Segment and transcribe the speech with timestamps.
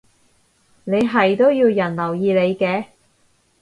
[0.85, 2.85] 你係都要人留意你嘅